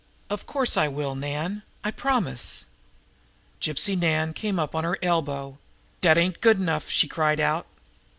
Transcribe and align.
"Of 0.31 0.47
course, 0.47 0.77
I 0.77 0.87
will, 0.87 1.13
Nan. 1.13 1.61
I 1.83 1.91
promise." 1.91 2.65
Gypsy 3.61 3.95
Nan 3.95 4.33
came 4.33 4.57
up 4.57 4.73
on 4.73 4.83
her 4.83 4.97
elbow. 5.03 5.59
"Dat 6.01 6.17
ain't 6.17 6.41
good 6.41 6.59
enough!" 6.59 6.89
she 6.89 7.07
cried 7.07 7.39
out. 7.39 7.67